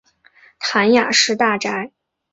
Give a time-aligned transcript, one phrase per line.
[0.57, 1.91] 谭雅士大宅。